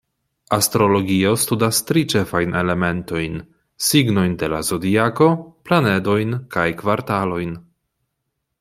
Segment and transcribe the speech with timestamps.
[0.55, 3.37] Astrologio studas tri ĉefajn elementojn:
[3.89, 5.29] signojn de la zodiako,
[5.71, 7.55] planedojn kaj kvartalojn.